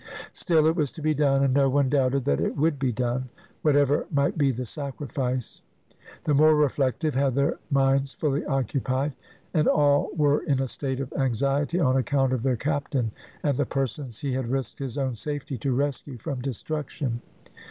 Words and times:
Still 0.33 0.65
it 0.65 0.75
was 0.75 0.91
to 0.93 1.01
be 1.03 1.13
done, 1.13 1.43
and 1.43 1.53
no 1.53 1.69
one 1.69 1.87
doubted 1.87 2.25
that 2.25 2.41
it 2.41 2.57
would 2.57 2.79
be 2.79 2.91
done, 2.91 3.29
whatever 3.61 4.07
might 4.09 4.35
be 4.35 4.49
the 4.51 4.65
sacrifice. 4.65 5.61
The 6.23 6.33
more 6.33 6.55
reflective 6.55 7.13
had 7.13 7.35
their 7.35 7.59
minds 7.69 8.11
fully 8.11 8.43
occupied, 8.43 9.13
and 9.53 9.67
all 9.67 10.09
were 10.15 10.39
in 10.41 10.59
a 10.59 10.67
state 10.67 11.01
of 11.01 11.13
anxiety 11.13 11.79
on 11.79 11.97
account 11.97 12.33
of 12.33 12.41
their 12.41 12.57
captain, 12.57 13.11
and 13.43 13.55
the 13.59 13.65
persons 13.67 14.17
he 14.17 14.33
had 14.33 14.47
risked 14.47 14.79
his 14.79 14.97
own 14.97 15.13
safety 15.13 15.55
to 15.59 15.71
rescue 15.71 16.17
from 16.17 16.39
destruction. 16.41 17.21